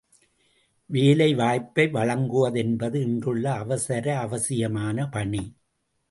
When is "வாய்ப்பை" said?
1.33-1.87